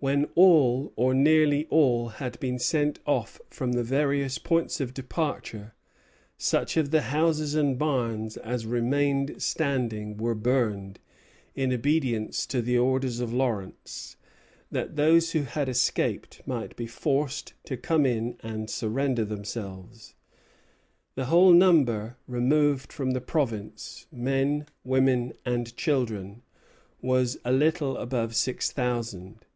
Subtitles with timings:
[0.00, 5.72] When all, or nearly all, had been sent off from the various points of departure,
[6.36, 10.98] such of the houses and barns as remained standing were burned,
[11.54, 14.16] in obedience to the orders of Lawrence,
[14.70, 20.14] that those who had escaped might be forced to come in and surrender themselves.
[21.14, 26.42] The whole number removed from the province, men, women, and children,
[27.00, 29.46] was a little above six thousand.